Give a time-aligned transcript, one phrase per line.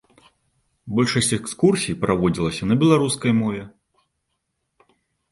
[0.99, 3.61] Большасць экскурсій праводзілася на беларускай мове.